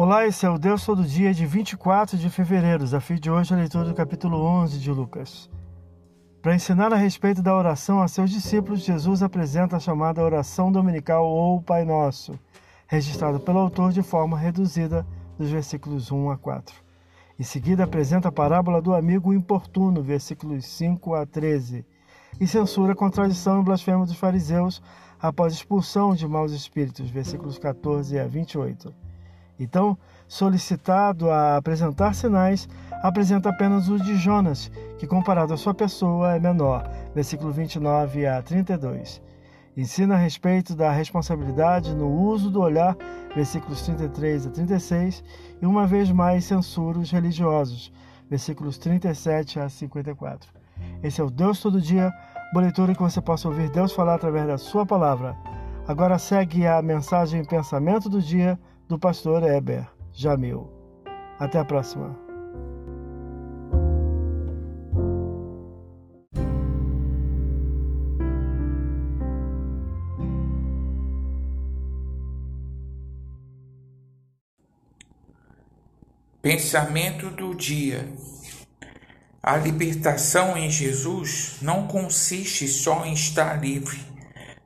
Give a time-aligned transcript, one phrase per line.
[0.00, 2.84] Olá, esse é o Deus Todo Dia de 24 de fevereiro.
[2.84, 5.50] Desafio de hoje é a leitura do capítulo 11 de Lucas.
[6.40, 11.26] Para ensinar a respeito da oração a seus discípulos, Jesus apresenta a chamada oração dominical
[11.26, 12.38] ou Pai Nosso,
[12.86, 15.04] registrado pelo autor de forma reduzida
[15.36, 16.76] dos versículos 1 a 4.
[17.36, 21.84] Em seguida, apresenta a parábola do amigo importuno, versículos 5 a 13,
[22.40, 24.80] e censura a contradição e blasfêmia dos fariseus
[25.20, 29.07] após expulsão de maus espíritos, versículos 14 a 28.
[29.58, 29.98] Então,
[30.28, 32.68] solicitado a apresentar sinais,
[33.02, 38.40] apresenta apenas o de Jonas, que comparado à sua pessoa é menor, versículo 29 a
[38.42, 39.20] 32.
[39.76, 42.96] Ensina a respeito da responsabilidade no uso do olhar,
[43.34, 45.24] versículos 33 a 36,
[45.62, 47.92] e uma vez mais censura os religiosos,
[48.28, 50.50] versículos 37 a 54.
[51.02, 52.12] Esse é o Deus Todo Dia,
[52.52, 55.36] boa que você possa ouvir Deus falar através da sua palavra.
[55.86, 60.72] Agora segue a mensagem Pensamento do Dia do pastor Heber Jamil.
[61.38, 62.18] Até a próxima.
[76.40, 78.08] Pensamento do dia.
[79.42, 84.00] A libertação em Jesus não consiste só em estar livre,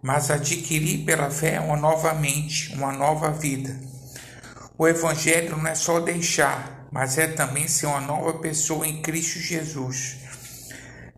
[0.01, 3.92] mas adquirir pela fé uma nova mente, uma nova vida.
[4.79, 9.39] O Evangelho não é só deixar, mas é também ser uma nova pessoa em Cristo
[9.39, 10.17] Jesus.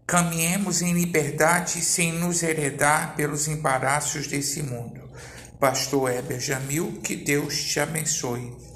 [0.06, 5.00] Caminhemos em liberdade sem nos heredar pelos embaraços desse mundo.
[5.58, 8.73] Pastor Heber Jamil, que Deus te abençoe.